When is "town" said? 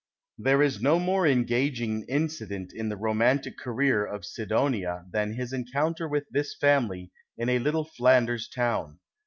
8.49-8.97